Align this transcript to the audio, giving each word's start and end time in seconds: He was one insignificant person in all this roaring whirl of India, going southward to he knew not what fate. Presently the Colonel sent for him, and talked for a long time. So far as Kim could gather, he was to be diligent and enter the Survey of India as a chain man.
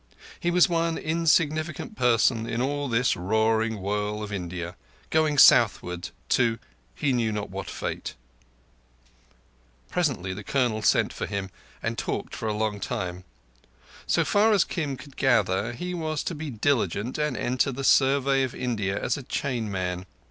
He 0.39 0.49
was 0.49 0.67
one 0.67 0.97
insignificant 0.97 1.95
person 1.95 2.47
in 2.49 2.59
all 2.59 2.87
this 2.89 3.15
roaring 3.15 3.79
whirl 3.83 4.23
of 4.23 4.33
India, 4.33 4.75
going 5.11 5.37
southward 5.37 6.09
to 6.29 6.57
he 6.95 7.13
knew 7.13 7.31
not 7.31 7.51
what 7.51 7.69
fate. 7.69 8.15
Presently 9.91 10.33
the 10.33 10.43
Colonel 10.43 10.81
sent 10.81 11.13
for 11.13 11.27
him, 11.27 11.51
and 11.83 11.99
talked 11.99 12.33
for 12.33 12.47
a 12.47 12.53
long 12.57 12.79
time. 12.79 13.25
So 14.07 14.25
far 14.25 14.53
as 14.53 14.63
Kim 14.63 14.97
could 14.97 15.17
gather, 15.17 15.71
he 15.71 15.93
was 15.93 16.23
to 16.23 16.33
be 16.33 16.49
diligent 16.49 17.19
and 17.19 17.37
enter 17.37 17.71
the 17.71 17.83
Survey 17.83 18.41
of 18.41 18.55
India 18.55 18.99
as 18.99 19.17
a 19.17 19.21
chain 19.21 19.69
man. 19.69 20.07